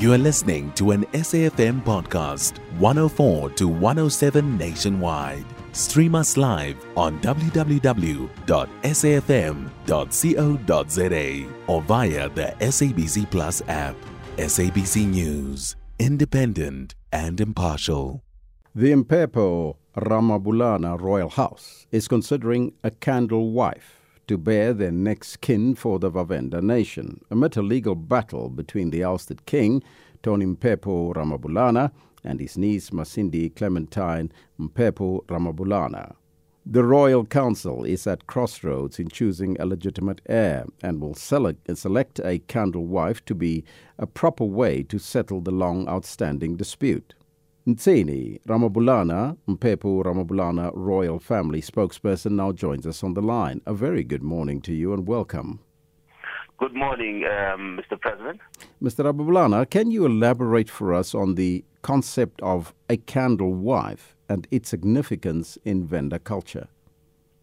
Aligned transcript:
You 0.00 0.12
are 0.14 0.18
listening 0.18 0.72
to 0.76 0.92
an 0.92 1.04
SAFM 1.12 1.84
podcast, 1.84 2.56
104 2.78 3.50
to 3.50 3.68
107 3.68 4.56
nationwide. 4.56 5.44
Stream 5.72 6.14
us 6.14 6.38
live 6.38 6.82
on 6.96 7.20
www.safm.co.za 7.20 7.74
or 11.66 11.82
via 11.82 12.28
the 12.30 12.54
SABC 12.60 13.30
Plus 13.30 13.60
app. 13.68 13.94
SABC 14.38 15.06
News, 15.06 15.76
independent 15.98 16.94
and 17.12 17.38
impartial. 17.38 18.22
The 18.74 18.92
Mphephu 18.92 19.76
Ramabulana 19.96 20.98
Royal 20.98 21.28
House 21.28 21.86
is 21.92 22.08
considering 22.08 22.72
a 22.82 22.90
candle 22.90 23.50
wife 23.50 23.99
to 24.30 24.38
bear 24.38 24.72
their 24.72 24.92
next 24.92 25.40
kin 25.40 25.74
for 25.74 25.98
the 25.98 26.08
Vhavenda 26.08 26.62
nation, 26.62 27.20
amid 27.32 27.56
a 27.56 27.62
legal 27.62 27.96
battle 27.96 28.48
between 28.48 28.90
the 28.90 29.02
ousted 29.02 29.44
king, 29.44 29.82
Toni 30.22 30.46
Mphephu 30.46 31.12
Ramabulana, 31.16 31.90
and 32.22 32.38
his 32.38 32.56
niece 32.56 32.90
Masindi 32.90 33.52
Clementine 33.56 34.30
Mphephu 34.56 35.26
Ramabulana. 35.26 36.14
The 36.64 36.84
Royal 36.84 37.24
Council 37.24 37.82
is 37.82 38.06
at 38.06 38.28
crossroads 38.28 39.00
in 39.00 39.08
choosing 39.08 39.56
a 39.58 39.66
legitimate 39.66 40.20
heir 40.26 40.64
and 40.80 41.00
will 41.00 41.14
select 41.14 42.20
a 42.20 42.38
candle 42.46 42.86
wife 42.86 43.24
to 43.24 43.34
be 43.34 43.64
a 43.98 44.06
proper 44.06 44.44
way 44.44 44.84
to 44.84 45.00
settle 45.00 45.40
the 45.40 45.50
long 45.50 45.88
outstanding 45.88 46.54
dispute. 46.54 47.14
Ntsieni 47.70 48.40
Ramabulana, 48.48 49.36
Mphephu 49.46 50.02
Ramabulana 50.02 50.72
royal 50.74 51.20
family 51.20 51.60
spokesperson, 51.60 52.32
now 52.32 52.50
joins 52.50 52.84
us 52.84 53.04
on 53.04 53.14
the 53.14 53.22
line. 53.22 53.60
A 53.64 53.72
very 53.72 54.02
good 54.02 54.24
morning 54.24 54.60
to 54.62 54.72
you 54.74 54.92
and 54.92 55.06
welcome. 55.06 55.60
Good 56.58 56.74
morning, 56.74 57.24
um, 57.26 57.78
Mr. 57.78 57.96
Presslin. 57.96 58.40
Mr. 58.82 59.04
Ramabulana, 59.04 59.70
can 59.70 59.92
you 59.92 60.04
elaborate 60.04 60.68
for 60.68 60.92
us 60.92 61.14
on 61.14 61.36
the 61.36 61.64
concept 61.82 62.42
of 62.42 62.74
a 62.88 62.96
candle 62.96 63.54
wife 63.54 64.16
and 64.28 64.48
its 64.50 64.68
significance 64.68 65.56
in 65.64 65.86
Venda 65.86 66.18
culture? 66.18 66.66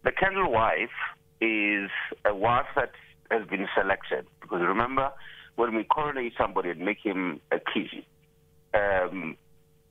The 0.03 0.11
candle 0.11 0.51
wife 0.51 0.97
is 1.39 1.89
a 2.25 2.35
wife 2.35 2.67
that 2.75 2.91
has 3.31 3.47
been 3.47 3.65
selected 3.73 4.27
because 4.41 4.59
remember, 4.61 5.09
when 5.55 5.73
we 5.73 5.85
coronate 5.85 6.33
somebody 6.37 6.71
and 6.71 6.81
make 6.81 6.99
him 7.01 7.39
a 7.53 7.59
king, 7.59 8.03
um, 8.73 9.37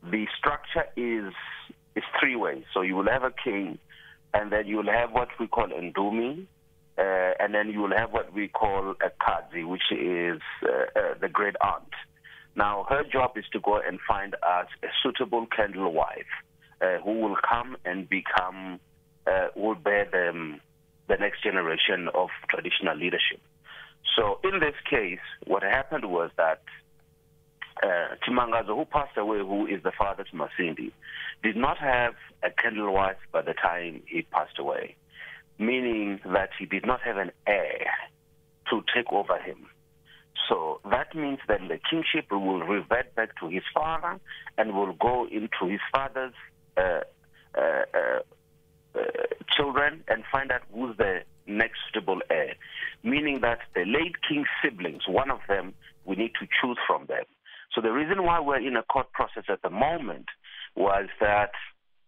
the 0.03 0.27
structure 0.39 0.87
is 0.97 1.33
is 1.95 2.05
three 2.21 2.37
ways. 2.37 2.65
So 2.75 2.83
you 2.83 2.95
will 2.95 3.11
have 3.11 3.23
a 3.23 3.33
king, 3.43 3.79
and 4.35 4.53
then 4.53 4.67
you 4.67 4.77
will 4.77 4.93
have 4.93 5.13
what 5.13 5.29
we 5.41 5.47
call 5.47 5.69
ndumi, 5.69 6.47
uh, 6.99 7.03
and 7.41 7.55
then 7.55 7.71
you 7.71 7.81
will 7.81 7.97
have 7.97 8.13
what 8.13 8.33
we 8.33 8.49
call 8.49 8.95
a 9.03 9.11
kazi, 9.21 9.65
which 9.65 9.91
is 9.91 10.41
uh, 10.63 10.69
uh, 10.69 11.15
the 11.21 11.29
great 11.29 11.57
aunt. 11.61 11.93
Now, 12.55 12.87
her 12.89 13.05
job 13.05 13.37
is 13.37 13.45
to 13.53 13.61
go 13.61 13.79
and 13.87 13.99
find 14.09 14.35
us 14.35 14.67
a 14.83 14.89
suitable 15.03 15.47
candle 15.55 15.93
wife 15.93 16.33
uh, 16.81 16.99
who 17.05 17.21
will 17.21 17.37
come 17.47 17.77
and 17.85 18.09
become, 18.09 18.81
uh, 19.27 19.49
will 19.55 19.75
bear 19.75 20.07
them 20.11 20.61
the 21.09 21.17
next 21.17 21.43
generation 21.43 22.09
of 22.15 22.31
traditional 22.49 22.97
leadership. 22.97 23.41
So, 24.17 24.41
in 24.43 24.61
this 24.61 24.75
case, 24.89 25.21
what 25.47 25.63
happened 25.63 26.07
was 26.07 26.31
that 26.39 26.63
uh, 27.83 28.17
Tshimangadzo, 28.23 28.77
who 28.77 28.85
passed 28.85 29.17
away, 29.17 29.39
who 29.39 29.67
is 29.67 29.83
the 29.83 29.93
father 29.93 30.25
to 30.25 30.37
Masindi, 30.37 30.93
did 31.43 31.57
not 31.57 31.79
have 31.79 32.15
a 32.43 32.51
candle 32.51 32.93
wife 32.93 33.17
by 33.33 33.43
the 33.43 33.55
time 33.55 34.03
he 34.07 34.23
passed 34.23 34.59
away, 34.59 34.97
meaning 35.59 36.21
that 36.25 36.51
he 36.59 36.67
did 36.67 36.87
not 36.87 37.01
have 37.03 37.17
an 37.17 37.31
heir 37.47 37.87
to 38.71 38.83
take 38.95 39.13
over 39.13 39.39
him. 39.39 39.67
So 40.49 40.81
that 40.91 41.15
means 41.15 41.39
that 41.49 41.61
the 41.69 41.79
kingship 41.91 42.31
will 42.31 42.61
revert 42.61 43.15
back 43.15 43.39
to 43.41 43.49
his 43.49 43.63
father 43.75 44.21
and 44.57 44.75
will 44.75 44.93
go 44.93 45.27
into 45.27 45.67
his 45.71 45.81
father's 45.93 46.35
uh, 46.77 47.01
uh, 47.57 47.85
uh, 47.95 48.21
uh 48.95 49.01
children 49.57 50.05
and 50.09 50.25
find 50.31 50.53
out 50.53 50.63
who's 50.73 50.97
the 50.97 51.23
next 51.47 51.79
suitable 51.87 52.21
heir. 52.31 52.55
Meaning 53.03 53.41
that 53.41 53.61
the 53.75 53.85
late 53.85 54.17
king's 54.29 54.49
siblings, 54.63 55.03
one 55.09 55.31
of 55.31 55.41
them, 55.49 55.75
we 56.05 56.17
need 56.17 56.33
to 56.41 56.47
choose 56.61 56.79
from 56.87 57.07
them. 57.07 57.25
So 57.75 57.81
the 57.81 57.93
reason 57.93 58.25
why 58.25 58.41
we're 58.41 58.67
in 58.67 58.77
a 58.77 58.83
court 58.83 59.13
process 59.13 59.45
at 59.49 59.63
the 59.63 59.71
moment 59.71 60.27
was 60.75 61.09
that 61.21 61.51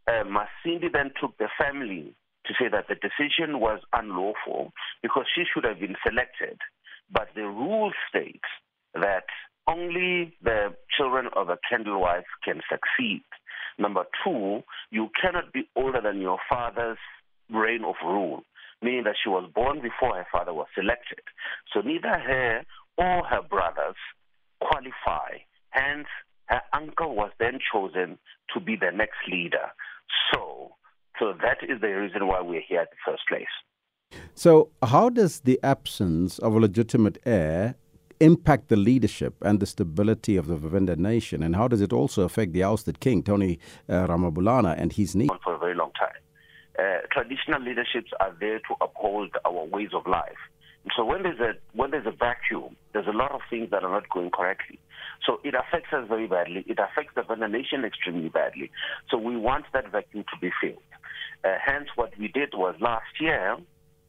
uh, 0.06 0.24
Masindi 0.24 0.92
then 0.92 1.10
took 1.20 1.36
the 1.38 1.48
family 1.58 2.14
to 2.46 2.54
say 2.58 2.68
that 2.70 2.86
the 2.88 2.94
decision 2.94 3.60
was 3.60 3.80
unlawful 3.92 4.72
because 5.02 5.24
she 5.34 5.44
should 5.52 5.64
have 5.64 5.80
been 5.80 5.96
selected. 6.06 6.58
But 7.10 7.28
the 7.34 7.42
rule 7.42 7.92
states 8.08 8.48
that 8.94 9.24
only 9.66 10.34
the 10.42 10.74
children 10.96 11.28
of 11.36 11.50
a 11.50 11.58
candle 11.68 12.00
wife 12.00 12.24
can 12.42 12.60
succeed. 12.68 13.22
Number 13.78 14.04
two, 14.24 14.62
you 14.90 15.08
cannot 15.20 15.52
be 15.52 15.68
older 15.76 16.00
than 16.00 16.20
your 16.20 16.38
father's 16.48 16.98
reign 17.50 17.84
of 17.84 17.94
rule, 18.04 18.42
meaning 18.82 19.04
that 19.04 19.16
she 19.22 19.28
was 19.28 19.50
born 19.54 19.80
before 19.80 20.16
her 20.16 20.26
father 20.32 20.54
was 20.54 20.66
selected. 20.74 21.20
So 21.72 21.80
neither 21.80 22.08
her 22.08 22.62
or 22.96 23.24
her 23.24 23.42
brothers 23.42 23.96
qualify. 24.60 25.38
Hence, 25.78 26.08
her 26.46 26.62
uncle 26.72 27.14
was 27.14 27.30
then 27.38 27.58
chosen 27.72 28.18
to 28.54 28.60
be 28.60 28.76
the 28.76 28.90
next 28.90 29.18
leader. 29.30 29.70
So, 30.32 30.72
so 31.18 31.34
that 31.42 31.58
is 31.62 31.80
the 31.80 31.88
reason 31.88 32.26
why 32.26 32.40
we're 32.40 32.62
here 32.66 32.80
in 32.80 32.86
the 32.90 33.12
first 33.12 33.22
place. 33.28 33.46
So, 34.34 34.70
how 34.82 35.10
does 35.10 35.40
the 35.40 35.60
absence 35.62 36.38
of 36.38 36.54
a 36.54 36.58
legitimate 36.58 37.18
heir 37.26 37.74
impact 38.20 38.68
the 38.68 38.76
leadership 38.76 39.34
and 39.42 39.60
the 39.60 39.66
stability 39.66 40.36
of 40.36 40.46
the 40.46 40.56
Vhavenda 40.56 40.96
nation? 40.96 41.42
And 41.42 41.54
how 41.54 41.68
does 41.68 41.80
it 41.80 41.92
also 41.92 42.22
affect 42.22 42.52
the 42.52 42.64
ousted 42.64 43.00
king, 43.00 43.22
Toni 43.22 43.58
uh, 43.88 44.06
Ramabulana, 44.06 44.74
and 44.78 44.92
his 44.92 45.14
niece? 45.14 45.30
For 45.44 45.54
a 45.54 45.58
very 45.58 45.74
long 45.74 45.92
time. 45.98 46.08
Uh, 46.78 47.00
traditional 47.12 47.60
leaderships 47.60 48.12
are 48.20 48.34
there 48.40 48.58
to 48.60 48.74
uphold 48.80 49.30
our 49.44 49.64
ways 49.64 49.90
of 49.92 50.06
life. 50.06 50.38
So 50.96 51.04
when 51.04 51.22
there's 51.22 51.40
a 51.40 51.54
when 51.74 51.90
there's 51.90 52.06
a 52.06 52.12
vacuum, 52.12 52.76
there's 52.92 53.06
a 53.06 53.16
lot 53.16 53.32
of 53.32 53.40
things 53.50 53.70
that 53.70 53.84
are 53.84 53.90
not 53.90 54.08
going 54.08 54.30
correctly. 54.30 54.78
So 55.26 55.40
it 55.44 55.54
affects 55.54 55.92
us 55.92 56.08
very 56.08 56.26
badly. 56.26 56.64
It 56.66 56.78
affects 56.78 57.14
the 57.14 57.46
nation 57.46 57.84
extremely 57.84 58.28
badly. 58.28 58.70
So 59.10 59.18
we 59.18 59.36
want 59.36 59.66
that 59.72 59.90
vacuum 59.90 60.24
to 60.32 60.40
be 60.40 60.50
filled. 60.60 60.82
Uh, 61.44 61.56
hence, 61.64 61.88
what 61.94 62.16
we 62.18 62.28
did 62.28 62.54
was 62.54 62.74
last 62.80 63.20
year. 63.20 63.56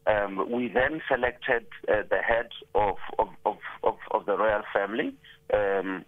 Um, 0.08 0.50
we 0.52 0.70
then 0.70 1.02
selected 1.08 1.68
uh, 1.88 2.04
the 2.10 2.18
head 2.18 2.50
of 2.74 2.96
of, 3.20 3.28
of, 3.46 3.58
of, 3.84 3.98
of, 4.12 4.26
the 4.26 4.38
royal 4.38 4.64
family 4.74 5.14
um, 5.54 6.06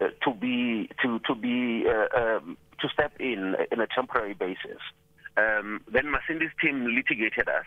uh, 0.00 0.08
to 0.24 0.34
be 0.34 0.90
to 1.02 1.20
to 1.20 1.34
be 1.34 1.86
uh, 1.88 2.20
um, 2.20 2.58
to 2.80 2.88
step 2.88 3.12
in 3.18 3.54
in 3.70 3.80
a 3.80 3.86
temporary 3.86 4.34
basis. 4.34 4.80
Um, 5.36 5.80
then 5.90 6.06
Masindi's 6.06 6.52
team 6.60 6.86
litigated 6.94 7.48
us 7.48 7.64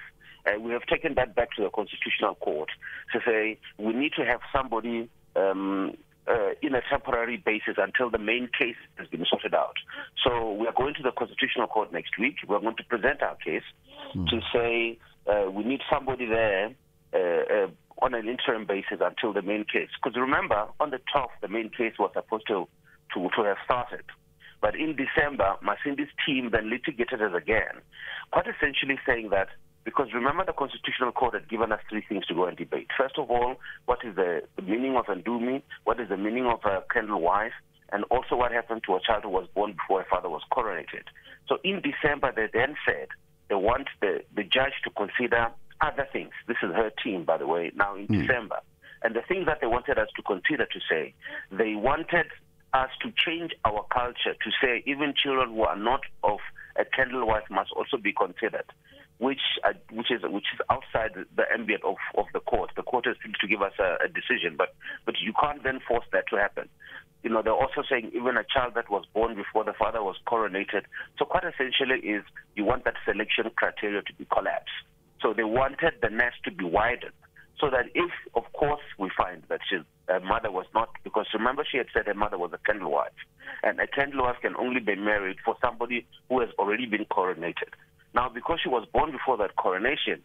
taken 1.04 1.16
that 1.16 1.36
back 1.36 1.50
to 1.56 1.64
the 1.64 1.70
Constitutional 1.70 2.36
Court 2.36 2.70
to 3.12 3.20
say 3.26 3.58
we 3.78 3.94
need 3.94 4.14
to 4.18 4.26
have 4.26 4.40
somebody 4.56 5.10
um, 5.36 5.96
uh, 6.28 6.52
in 6.62 6.74
a 6.74 6.82
temporary 6.90 7.38
basis 7.38 7.76
until 7.78 8.10
the 8.10 8.18
main 8.18 8.50
case 8.58 8.78
has 8.96 9.08
been 9.08 9.26
sorted 9.30 9.54
out. 9.54 9.76
So 10.24 10.54
we 10.54 10.68
are 10.68 10.74
going 10.74 10.94
to 10.96 11.04
the 11.04 11.12
Constitutional 11.12 11.68
Court 11.68 11.92
next 11.92 12.18
week. 12.18 12.36
We 12.48 12.56
are 12.56 12.62
going 12.62 12.78
to 12.78 12.84
present 12.84 13.22
our 13.22 13.36
case 13.36 13.64
mm. 14.16 14.28
to 14.30 14.40
say 14.54 14.98
uh, 15.28 15.52
we 15.52 15.64
need 15.64 15.82
somebody 15.92 16.26
there 16.26 16.74
uh, 17.14 17.18
uh 17.18 17.68
on 18.02 18.14
an 18.16 18.28
interim 18.28 18.66
basis 18.66 19.00
until 19.00 19.32
the 19.32 19.42
main 19.42 19.64
case. 19.64 19.88
Because 20.02 20.20
remember, 20.20 20.66
on 20.80 20.90
the 20.90 21.00
12th, 21.16 21.40
the 21.42 21.48
main 21.48 21.70
case 21.70 21.94
was 22.00 22.12
supposed 22.14 22.46
to, 22.48 22.68
to, 23.14 23.30
to 23.36 23.44
have 23.44 23.58
started. 23.64 24.04
But 24.60 24.76
in 24.76 24.98
December, 24.98 25.56
Masindi's 25.64 26.10
team 26.26 26.50
then 26.52 26.70
litigated 26.70 27.22
it 27.22 27.36
again, 27.36 27.80
quite 28.32 28.48
essentially 28.48 29.00
saying 29.06 29.30
that 29.30 29.50
because 29.84 30.08
remember, 30.14 30.46
the 30.46 30.54
Constitutional 30.54 31.12
Court 31.12 31.34
had 31.34 31.50
given 31.50 31.72
us 31.72 31.80
three 31.90 32.04
things 32.08 32.26
to 32.28 32.34
go 32.34 32.46
and 32.46 32.58
debate. 32.58 32.88
First 32.98 33.18
of 33.18 33.30
all, 33.30 33.56
what 33.86 34.00
is 34.06 34.16
the, 34.16 34.44
meaning 34.62 34.96
of 34.96 35.06
ndumi? 35.06 35.62
What 35.84 36.00
is 36.00 36.10
the 36.10 36.18
meaning 36.18 36.46
of 36.46 36.60
a 36.64 36.84
candle 36.92 37.22
wife? 37.22 37.54
And 37.92 38.06
also, 38.06 38.36
what 38.36 38.52
happened 38.52 38.84
to 38.88 38.96
a 38.96 39.00
child 39.06 39.24
who 39.24 39.30
was 39.30 39.48
born 39.54 39.74
before 39.74 40.02
a 40.02 40.06
father 40.06 40.30
was 40.30 40.42
coronated? 40.52 41.04
So, 41.48 41.58
in 41.64 41.82
December, 41.82 42.32
they 42.36 42.48
then 42.52 42.76
said 42.86 43.08
they 43.50 43.56
want 43.56 43.88
the, 44.02 44.24
the 44.36 44.44
judge 44.44 44.74
to 44.86 44.90
consider 44.90 45.50
other 45.82 46.08
things. 46.12 46.32
This 46.48 46.58
is 46.64 46.72
her 46.72 46.92
team, 47.04 47.26
by 47.26 47.38
the 47.38 47.46
way, 47.46 47.72
now 47.76 47.96
in 47.96 48.08
mm. 48.08 48.22
December. 48.22 48.60
And 49.04 49.16
the 49.16 49.22
things 49.22 49.46
that 49.48 49.60
they 49.60 49.68
wanted 49.68 50.00
us 50.00 50.08
to 50.16 50.22
consider 50.24 50.66
to 50.66 50.80
say, 50.90 51.14
they 51.52 51.76
wanted 51.76 52.28
us 52.74 52.90
to 53.02 53.12
change 53.16 53.52
our 53.66 53.86
culture 53.94 54.34
to 54.34 54.52
say 54.62 54.82
even 54.88 55.14
children 55.14 55.50
who 55.50 55.62
are 55.64 55.76
not 55.76 56.02
of 56.24 56.40
a 56.78 56.86
candle 56.86 57.28
wife 57.28 57.44
must 57.52 57.72
also 57.74 57.98
be 57.98 58.14
considered 58.14 58.66
which 59.24 59.42
uh, 59.64 59.74
which 59.92 60.12
is 60.12 60.22
which 60.24 60.46
is 60.54 60.60
outside 60.70 61.12
the 61.36 61.44
ambient 61.52 61.84
of, 61.84 61.96
of 62.16 62.26
the 62.34 62.42
court. 62.42 62.72
The 62.76 62.84
court 62.84 63.06
has 63.06 63.16
to 63.24 63.48
give 63.48 63.62
us 63.62 63.74
a, 63.80 64.06
a, 64.06 64.08
decision, 64.08 64.56
but 64.58 64.76
but 65.06 65.16
you 65.20 65.34
can't 65.40 65.64
then 65.64 65.80
force 65.88 66.06
that 66.12 66.28
to 66.30 66.36
happen. 66.36 66.70
You 67.24 67.30
know, 67.30 67.42
they're 67.42 67.54
also 67.54 67.84
saying 67.90 68.12
even 68.14 68.36
a 68.36 68.44
child 68.44 68.74
that 68.76 68.90
was 68.92 69.06
born 69.14 69.36
before 69.36 69.64
the 69.64 69.74
father 69.74 70.04
was 70.04 70.18
coronated. 70.28 70.84
So 71.18 71.26
quite 71.26 71.46
essentially 71.46 72.00
is 72.00 72.24
you 72.56 72.66
want 72.66 72.84
that 72.84 72.96
selection 73.06 73.50
criteria 73.56 74.02
to 74.02 74.14
be 74.14 74.26
collapsed. 74.26 74.76
So 75.22 75.34
they 75.34 75.46
wanted 75.46 75.94
the 76.02 76.10
nest 76.10 76.44
to 76.44 76.52
be 76.52 76.66
widened 76.66 77.14
so 77.64 77.70
that 77.70 77.86
if, 77.96 78.12
of 78.36 78.44
course, 78.52 78.82
we 79.00 79.10
find 79.16 79.44
that 79.48 79.62
her 80.10 80.20
mother 80.20 80.52
was 80.52 80.66
not, 80.74 80.90
because 81.06 81.28
remember 81.34 81.66
she 81.70 81.78
had 81.78 81.88
said 81.94 82.08
her 82.08 82.14
mother 82.14 82.38
was 82.38 82.52
a 82.52 82.58
candle 82.58 82.92
wife, 82.92 83.16
and 83.64 83.80
a 83.80 83.88
candle 83.88 84.24
wife 84.24 84.36
can 84.42 84.54
only 84.58 84.82
be 84.82 84.96
married 84.96 85.38
for 85.46 85.56
somebody 85.62 86.06
who 86.28 86.42
has 86.42 86.50
already 86.60 86.86
been 86.86 87.06
coronated. 87.06 87.72
Now, 88.14 88.30
because 88.30 88.60
she 88.62 88.70
was 88.70 88.86
born 88.94 89.12
before 89.12 89.38
that 89.38 89.56
coronation, 89.56 90.22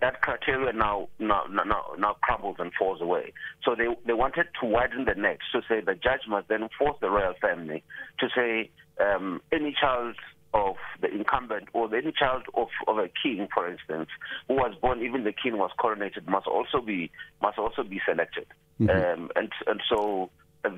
that 0.00 0.22
criteria 0.22 0.72
now, 0.72 1.08
now 1.18 1.44
now 1.48 1.82
now 1.98 2.16
crumbles 2.22 2.56
and 2.58 2.72
falls 2.78 3.00
away. 3.00 3.32
So 3.64 3.74
they 3.74 3.86
they 4.06 4.12
wanted 4.12 4.46
to 4.60 4.66
widen 4.66 5.04
the 5.04 5.14
net 5.14 5.38
to 5.52 5.62
say 5.68 5.80
the 5.80 5.94
judge 5.94 6.20
must 6.28 6.48
then 6.48 6.68
force 6.78 6.96
the 7.00 7.10
royal 7.10 7.34
family 7.40 7.82
to 8.20 8.28
say 8.34 8.70
um, 9.00 9.40
any 9.52 9.74
child 9.78 10.14
of 10.54 10.76
the 11.00 11.08
incumbent 11.08 11.68
or 11.72 11.94
any 11.94 12.12
child 12.12 12.42
of, 12.54 12.68
of 12.88 12.98
a 12.98 13.10
king, 13.22 13.48
for 13.52 13.68
instance, 13.68 14.08
who 14.48 14.54
was 14.54 14.74
born 14.80 15.02
even 15.02 15.24
the 15.24 15.32
king 15.32 15.58
was 15.58 15.70
coronated 15.78 16.26
must 16.26 16.46
also 16.46 16.80
be 16.80 17.10
must 17.42 17.58
also 17.58 17.82
be 17.82 18.00
selected. 18.06 18.46
Mm-hmm. 18.80 19.22
Um, 19.22 19.30
and 19.36 19.50
and 19.66 19.82
so 19.88 20.30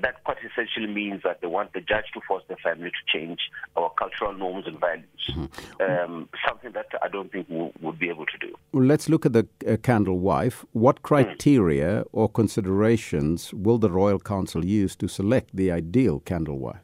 that 0.02 0.24
quite 0.24 0.38
essentially 0.44 0.86
means 0.86 1.22
that 1.24 1.40
they 1.40 1.46
want 1.46 1.72
the 1.72 1.80
judge 1.80 2.04
to 2.14 2.20
force 2.26 2.42
the 2.48 2.56
family 2.56 2.90
to 2.90 3.18
change 3.18 3.40
our 3.76 3.90
cultural 3.98 4.32
norms 4.32 4.66
and 4.66 4.78
values. 4.80 5.06
Mm-hmm. 5.30 5.82
Um, 5.82 6.28
something 6.46 6.72
that 6.72 6.86
I 7.02 7.08
don't 7.08 7.30
think 7.30 7.48
we 7.48 7.70
would 7.80 7.98
be 7.98 8.08
able 8.08 8.26
to 8.26 8.38
do. 8.38 8.54
Well, 8.72 8.84
let's 8.84 9.08
look 9.08 9.26
at 9.26 9.32
the 9.32 9.46
uh, 9.66 9.76
candle 9.82 10.18
wife. 10.18 10.64
What 10.72 11.02
criteria 11.02 12.02
mm. 12.02 12.08
or 12.12 12.28
considerations 12.28 13.52
will 13.54 13.78
the 13.78 13.90
Royal 13.90 14.18
Council 14.18 14.64
use 14.64 14.96
to 14.96 15.08
select 15.08 15.54
the 15.54 15.70
ideal 15.70 16.20
candle 16.20 16.58
wife? 16.58 16.82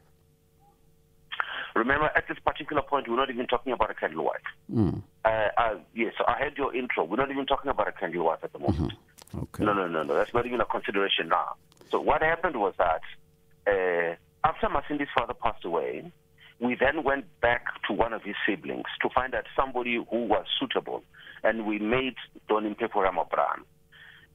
Remember, 1.75 2.09
at 2.15 2.25
this 2.29 2.37
particular 2.39 2.81
point, 2.81 3.09
we're 3.09 3.17
not 3.17 3.29
even 3.29 3.47
talking 3.47 3.73
about 3.73 3.91
a 3.91 3.93
candle 3.93 4.23
wife. 4.23 4.39
Mm. 4.73 5.03
Uh, 5.25 5.49
uh, 5.57 5.75
yes, 5.93 6.13
so 6.17 6.23
I 6.25 6.39
heard 6.39 6.57
your 6.57 6.73
intro. 6.73 7.03
We're 7.03 7.17
not 7.17 7.31
even 7.31 7.45
talking 7.45 7.69
about 7.69 7.89
a 7.89 7.91
candle 7.91 8.25
wife 8.25 8.39
at 8.43 8.53
the 8.53 8.59
moment. 8.59 8.77
Mm-hmm. 8.77 9.04
Okay. 9.33 9.63
No, 9.63 9.73
no, 9.73 9.87
no, 9.87 10.03
no. 10.03 10.15
That's 10.15 10.33
not 10.33 10.45
even 10.45 10.61
a 10.61 10.65
consideration 10.65 11.29
now. 11.29 11.55
So 11.91 11.99
what 11.99 12.21
happened 12.21 12.57
was 12.57 12.73
that 12.77 13.01
uh, 13.67 14.15
after 14.47 14.67
Masindi's 14.67 15.09
father 15.15 15.33
passed 15.33 15.65
away, 15.65 16.11
we 16.59 16.75
then 16.75 17.03
went 17.03 17.25
back 17.41 17.65
to 17.87 17.93
one 17.93 18.13
of 18.13 18.23
his 18.23 18.35
siblings 18.47 18.85
to 19.01 19.09
find 19.09 19.35
out 19.35 19.45
somebody 19.55 19.95
who 19.95 20.25
was 20.25 20.45
suitable, 20.59 21.03
and 21.43 21.65
we 21.65 21.79
made 21.79 22.15
Donim 22.49 22.75
Ramabran. 22.77 23.63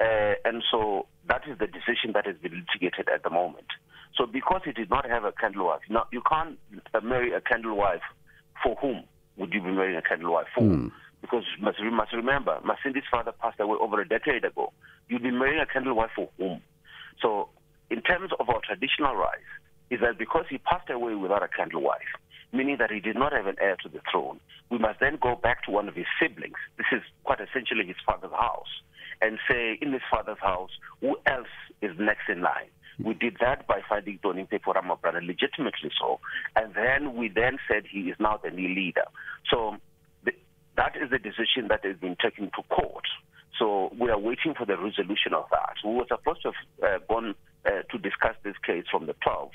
Uh, 0.01 0.35
and 0.45 0.63
so 0.71 1.07
that 1.29 1.43
is 1.49 1.59
the 1.59 1.67
decision 1.67 2.13
that 2.15 2.27
has 2.27 2.37
been 2.37 2.53
litigated 2.53 3.09
at 3.13 3.23
the 3.23 3.31
moment. 3.31 3.67
So 4.17 4.27
because 4.27 4.63
he 4.65 4.73
did 4.73 4.91
not 4.91 5.09
have 5.09 5.25
a 5.25 5.33
candle 5.33 5.67
wife, 5.67 5.81
now 5.89 6.07
you 6.13 6.23
can't 6.29 6.59
marry 7.03 7.33
a 7.33 7.41
candle 7.41 7.77
wife. 7.77 8.03
For 8.63 8.75
whom 8.77 9.05
would 9.37 9.55
you 9.55 9.63
be 9.63 9.71
marrying 9.71 9.97
a 9.97 10.03
candle 10.03 10.33
wife 10.33 10.47
for? 10.55 10.63
Mm. 10.63 10.91
Because 11.21 11.45
you 11.57 11.65
must, 11.65 11.79
you 11.79 11.91
must 11.91 12.13
remember, 12.13 12.59
Masindi's 12.65 13.05
father 13.11 13.33
passed 13.33 13.61
away 13.61 13.77
over 13.81 14.01
a 14.01 14.09
decade 14.09 14.45
ago. 14.45 14.73
You'd 15.09 15.23
be 15.23 15.31
marrying 15.31 15.61
a 15.61 15.67
candle 15.67 15.95
wife 15.95 16.11
for 16.17 16.31
whom? 16.39 16.63
So 17.21 17.49
in 17.91 18.01
terms 18.03 18.31
of 18.39 18.49
our 18.49 18.61
traditional 18.65 19.15
rights, 19.15 19.45
is 19.91 20.01
that 20.01 20.19
because 20.19 20.45
he 20.49 20.59
passed 20.59 20.89
away 20.89 21.15
without 21.15 21.43
a 21.43 21.49
candle 21.49 21.83
wife, 21.83 22.15
meaning 22.53 22.77
that 22.79 22.91
he 22.91 23.01
did 23.01 23.17
not 23.17 23.33
have 23.33 23.47
an 23.47 23.57
heir 23.61 23.77
to 23.83 23.89
the 23.89 24.01
throne, 24.11 24.41
we 24.71 24.79
must 24.79 25.01
then 25.01 25.19
go 25.21 25.35
back 25.35 25.65
to 25.65 25.71
one 25.71 25.89
of 25.89 25.97
his 25.97 26.07
siblings. 26.21 26.57
This 26.79 26.87
is 26.93 27.03
quite 27.25 27.41
essentially 27.41 27.85
his 27.87 27.97
father's 28.07 28.31
house, 28.31 28.71
and 29.21 29.39
say, 29.49 29.79
in 29.83 29.93
his 29.93 30.03
father's 30.11 30.39
house, 30.41 30.71
who 31.01 31.17
else 31.27 31.49
is 31.83 31.91
next 31.99 32.29
in 32.29 32.41
line? 32.41 32.71
We 33.03 33.15
did 33.15 33.39
that 33.41 33.67
by 33.67 33.81
finding 33.89 34.19
Toni 34.23 34.45
Mphephu 34.45 34.75
Ramabulana 34.75 35.27
legitimately 35.27 35.91
so. 35.99 36.21
And 36.55 36.75
then 36.75 37.17
we 37.17 37.29
then 37.29 37.59
said 37.67 37.85
he 37.91 38.11
is 38.11 38.17
now 38.21 38.39
the 38.43 38.51
new 38.51 38.69
leader. 38.69 39.07
So 39.51 39.77
that 40.81 40.97
is 40.97 41.11
the 41.11 41.19
decision 41.19 41.69
that 41.69 41.85
has 41.85 41.97
been 41.99 42.17
taken 42.17 42.51
to 42.57 42.63
court. 42.75 43.05
So 43.59 43.93
we 44.01 44.09
are 44.09 44.19
waiting 44.19 44.55
for 44.57 44.65
the 44.65 44.79
resolution 44.79 45.35
of 45.35 45.45
that. 45.51 45.75
We 45.85 45.95
were 45.95 46.07
supposed 46.09 46.41
to 46.43 46.53
have 46.81 47.03
uh, 47.03 47.05
gone 47.07 47.35
uh, 47.67 47.83
to 47.91 47.99
discuss 47.99 48.35
this 48.43 48.57
case 48.67 48.85
from 48.91 49.05
the 49.05 49.15
12th. 49.27 49.51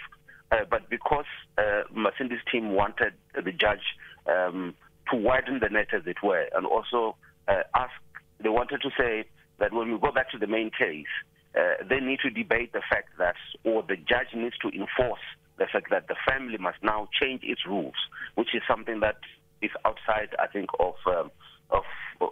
Uh, 0.51 0.57
but 0.69 0.87
because 0.87 1.25
uh, 1.57 1.81
Masindi's 1.91 2.45
team 2.51 2.73
wanted 2.73 3.13
the 3.33 3.51
judge 3.51 3.81
um, 4.27 4.75
to 5.11 5.17
widen 5.17 5.59
the 5.59 5.69
net, 5.69 5.87
as 5.93 6.03
it 6.05 6.17
were, 6.21 6.45
and 6.55 6.67
also 6.67 7.15
uh, 7.47 7.63
ask, 7.75 7.93
they 8.39 8.49
wanted 8.49 8.81
to 8.83 8.91
say 8.95 9.25
that 9.57 9.73
when 9.73 9.91
we 9.91 9.99
go 9.99 10.11
back 10.11 10.29
to 10.29 10.37
the 10.37 10.45
main 10.45 10.69
case, 10.69 11.09
uh, 11.57 11.83
they 11.89 11.99
need 11.99 12.19
to 12.19 12.29
debate 12.29 12.71
the 12.73 12.81
fact 12.87 13.09
that, 13.17 13.35
or 13.63 13.81
the 13.81 13.95
judge 13.95 14.27
needs 14.35 14.55
to 14.59 14.67
enforce 14.69 15.25
the 15.57 15.65
fact 15.73 15.89
that 15.89 16.07
the 16.07 16.15
family 16.29 16.57
must 16.59 16.77
now 16.83 17.09
change 17.19 17.41
its 17.43 17.65
rules, 17.65 17.95
which 18.35 18.53
is 18.53 18.61
something 18.67 18.99
that 18.99 19.17
is 19.61 19.71
outside, 19.85 20.29
I 20.39 20.47
think, 20.47 20.69
of 20.79 20.95
um, 21.07 21.31
of 21.71 21.83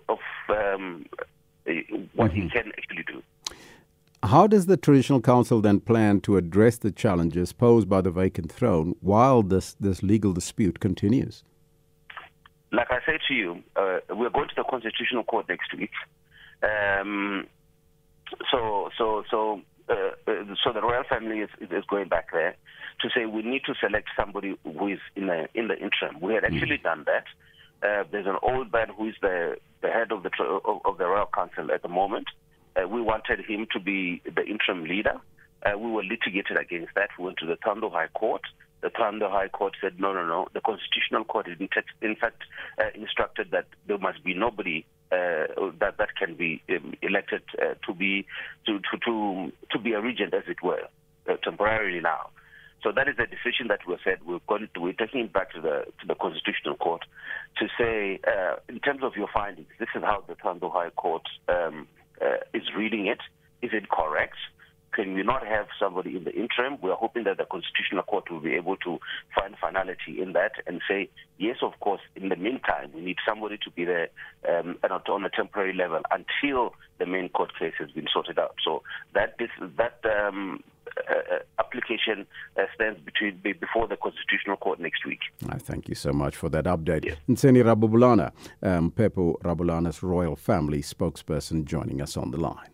of 0.10 0.20
um, 0.50 1.06
what 2.14 2.32
mm-hmm. 2.32 2.42
he 2.42 2.50
can 2.50 2.72
actually 2.78 3.04
do. 3.08 3.22
How 4.24 4.48
does 4.48 4.68
the 4.68 4.78
Traditional 4.78 5.20
Council 5.20 5.60
then 5.60 5.82
plan 5.82 6.22
to 6.22 6.38
address 6.38 6.78
the 6.78 6.92
challenges 6.92 7.52
posed 7.52 7.90
by 7.90 8.00
the 8.00 8.10
vacant 8.10 8.50
throne 8.50 8.96
while 9.02 9.44
this, 9.44 9.76
this 9.82 10.02
legal 10.02 10.32
dispute 10.32 10.80
continues? 10.80 11.44
Like 12.72 12.90
I 12.90 13.00
said 13.06 13.20
to 13.28 13.34
you, 13.34 13.62
uh, 13.76 14.00
we're 14.10 14.30
going 14.30 14.48
to 14.48 14.56
the 14.56 14.64
Constitutional 14.64 15.26
Court 15.26 15.48
next 15.50 15.76
week. 15.78 15.92
Um, 16.64 17.48
so, 18.50 18.90
so, 18.98 19.24
so, 19.30 19.62
uh, 19.90 19.94
uh, 20.26 20.56
so 20.64 20.72
the 20.72 20.82
royal 20.82 21.04
family 21.04 21.40
is, 21.40 21.50
is 21.60 21.84
going 21.90 22.08
back 22.08 22.32
there 22.32 22.56
to 23.02 23.10
say 23.16 23.26
we 23.26 23.42
need 23.42 23.64
to 23.66 23.74
select 23.80 24.10
somebody 24.18 24.58
who 24.64 24.88
is 24.88 25.00
in 25.16 25.28
the 25.28 25.48
in 25.54 25.68
the 25.68 25.76
interim. 25.76 26.20
We 26.22 26.34
had 26.34 26.44
actually 26.46 26.78
mm. 26.78 26.84
done 26.84 27.06
that. 27.06 27.26
Uh, 27.82 28.04
there's 28.12 28.28
an 28.28 28.38
old 28.42 28.72
man 28.72 28.90
who 28.96 29.10
is 29.10 29.16
the 29.22 29.58
the 29.82 29.90
head 29.90 30.12
of 30.12 30.24
the 30.24 30.32
of, 30.44 30.82
of 30.86 30.98
the 30.98 31.06
royal 31.06 31.30
council 31.34 31.72
at 31.72 31.82
the 31.82 31.90
moment. 31.90 32.28
Uh, 32.76 32.88
we 32.88 33.02
wanted 33.02 33.40
him 33.42 33.68
to 33.72 33.80
be 33.80 34.22
the 34.26 34.44
interim 34.46 34.86
leader. 34.86 35.20
Uh, 35.66 35.78
we 35.78 35.90
were 35.90 36.04
litigated 36.04 36.58
against 36.58 36.94
that. 36.96 37.10
We 37.18 37.26
went 37.26 37.38
to 37.38 37.46
the 37.46 37.56
Thohoyandou 37.56 37.92
High 37.92 38.08
Court. 38.08 38.42
The 38.82 38.90
Thohoyandou 38.90 39.30
High 39.30 39.48
Court 39.48 39.76
said, 39.80 40.00
no, 40.00 40.12
no, 40.12 40.26
no. 40.26 40.48
The 40.54 40.60
Constitutional 40.60 41.24
Court, 41.24 41.48
in, 41.48 41.70
in 42.02 42.16
fact, 42.16 42.42
uh, 42.80 42.90
instructed 42.96 43.52
that 43.52 43.68
there 43.88 43.98
must 43.98 44.24
be 44.24 44.34
nobody 44.34 44.86
uh, 45.12 45.46
that 45.80 45.98
that 46.00 46.16
can 46.18 46.36
be 46.36 46.62
um, 46.70 46.94
elected 47.02 47.44
uh, 47.62 47.76
to 47.86 47.94
be 47.94 48.26
to, 48.66 48.80
to 48.80 48.98
to 49.06 49.52
to 49.72 49.80
be 49.80 49.94
a 49.94 50.02
regent, 50.02 50.34
as 50.34 50.44
it 50.48 50.64
were, 50.64 50.82
uh, 51.30 51.36
temporarily 51.44 52.00
now. 52.00 52.30
So 52.84 52.92
that 52.92 53.08
is 53.08 53.16
the 53.16 53.26
decision 53.26 53.70
that 53.70 53.80
we 53.88 53.96
said 54.04 54.20
we're 54.26 54.40
going 54.48 54.68
to, 54.74 54.82
we're 54.82 54.94
taking 54.94 55.22
it 55.22 55.34
back 55.34 55.54
to 55.54 55.62
the 55.62 55.86
to 56.02 56.08
the 56.08 56.16
Constitutional 56.16 56.76
Court 56.76 57.06
to 57.58 57.68
say, 57.78 58.20
uh, 58.28 58.56
in 58.68 58.80
terms 58.80 59.04
of 59.04 59.16
your 59.16 59.30
findings, 59.34 59.68
this 59.80 59.88
is 59.96 60.04
how 60.04 60.24
the 60.28 60.36
Thohoyandou 60.36 60.72
High 60.72 60.90
Court 60.90 61.24
um, 61.48 61.88
uh, 62.22 62.38
is 62.54 62.64
reading 62.76 63.08
it. 63.08 63.20
Is 63.62 63.72
it 63.74 63.90
correct? 63.90 64.36
Can 64.94 65.16
we 65.16 65.24
not 65.24 65.48
have 65.48 65.68
somebody 65.80 66.16
in 66.16 66.26
the 66.26 66.34
interim? 66.34 66.78
We 66.82 66.92
are 66.92 66.98
hoping 66.98 67.24
that 67.24 67.38
the 67.38 67.46
Constitutional 67.46 68.04
Court 68.04 68.30
will 68.30 68.42
be 68.42 68.54
able 68.54 68.76
to 68.78 69.00
find 69.34 69.56
finality 69.60 70.22
in 70.22 70.34
that 70.34 70.52
and 70.68 70.82
say, 70.88 71.10
yes, 71.40 71.58
of 71.64 71.80
course, 71.80 72.02
in 72.16 72.30
the 72.30 72.36
meantime, 72.36 72.92
we 72.94 73.02
need 73.02 73.18
somebody 73.28 73.58
to 73.64 73.72
be 73.72 73.86
there 73.86 74.10
um, 74.48 74.78
on 74.84 75.26
a 75.26 75.30
temporary 75.30 75.74
level 75.74 76.02
until 76.12 76.76
the 77.00 77.08
main 77.08 77.30
court 77.30 77.58
case 77.58 77.74
has 77.80 77.90
been 77.92 78.08
sorted 78.14 78.38
out. 78.38 78.56
So 78.64 78.84
that 79.16 79.36
this, 79.40 79.50
that 79.78 80.00
um, 80.06 80.64
application 81.60 82.26
uh, 82.58 82.64
stands 82.76 83.00
between, 83.02 83.40
before 83.42 83.88
the 83.88 83.98
Constitutional 83.98 84.58
Court 84.58 84.80
next 84.80 85.06
week. 85.06 85.20
I 85.50 85.58
thank 85.58 85.90
you 85.90 85.96
so 85.96 86.12
much 86.12 86.36
for 86.36 86.50
that 86.50 86.66
update. 86.66 87.06
Yes. 87.06 87.18
Ntsieni 87.30 87.64
Ramabulana, 87.64 88.32
um, 88.62 88.92
Mphephu 88.92 89.40
Ramabulana's 89.42 90.04
royal 90.04 90.36
family 90.36 90.82
spokesperson, 90.82 91.66
joining 91.66 92.02
us 92.02 92.18
on 92.18 92.32
the 92.32 92.38
line. 92.38 92.70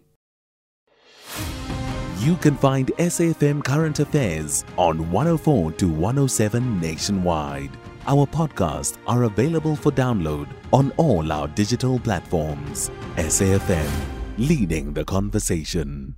You 2.19 2.35
can 2.35 2.57
find 2.57 2.87
SAFM 2.97 3.63
Current 3.63 3.99
Affairs 3.99 4.65
on 4.77 5.09
104 5.09 5.71
to 5.73 5.87
107 5.87 6.81
nationwide. 6.81 7.71
Our 8.07 8.25
podcasts 8.25 8.97
are 9.07 9.23
available 9.23 9.75
for 9.75 9.91
download 9.91 10.49
on 10.73 10.91
all 10.97 11.31
our 11.31 11.47
digital 11.47 11.97
platforms. 11.99 12.91
SAFM, 13.15 13.89
leading 14.37 14.93
the 14.93 15.05
conversation. 15.05 16.15